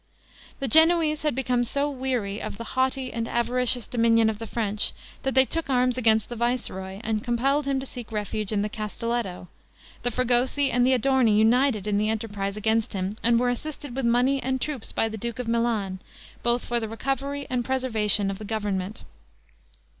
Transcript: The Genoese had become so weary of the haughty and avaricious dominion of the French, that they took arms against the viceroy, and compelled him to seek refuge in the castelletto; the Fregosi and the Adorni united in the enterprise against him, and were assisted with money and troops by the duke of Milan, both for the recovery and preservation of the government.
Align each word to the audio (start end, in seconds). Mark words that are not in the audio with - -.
The 0.59 0.67
Genoese 0.67 1.21
had 1.21 1.35
become 1.35 1.63
so 1.63 1.87
weary 1.87 2.41
of 2.41 2.57
the 2.57 2.63
haughty 2.73 3.13
and 3.13 3.27
avaricious 3.27 3.85
dominion 3.85 4.31
of 4.31 4.39
the 4.39 4.47
French, 4.47 4.93
that 5.21 5.35
they 5.35 5.45
took 5.45 5.69
arms 5.69 5.95
against 5.95 6.27
the 6.27 6.35
viceroy, 6.35 6.99
and 7.03 7.23
compelled 7.23 7.67
him 7.67 7.79
to 7.79 7.85
seek 7.85 8.11
refuge 8.11 8.51
in 8.51 8.63
the 8.63 8.67
castelletto; 8.67 9.47
the 10.01 10.09
Fregosi 10.09 10.71
and 10.71 10.87
the 10.87 10.97
Adorni 10.97 11.37
united 11.37 11.85
in 11.85 11.99
the 11.99 12.09
enterprise 12.09 12.57
against 12.57 12.93
him, 12.93 13.15
and 13.21 13.39
were 13.39 13.51
assisted 13.51 13.95
with 13.95 14.05
money 14.05 14.41
and 14.41 14.59
troops 14.59 14.91
by 14.91 15.07
the 15.07 15.19
duke 15.19 15.37
of 15.37 15.47
Milan, 15.47 15.99
both 16.41 16.65
for 16.65 16.79
the 16.79 16.89
recovery 16.89 17.45
and 17.51 17.63
preservation 17.63 18.31
of 18.31 18.39
the 18.39 18.43
government. 18.43 19.03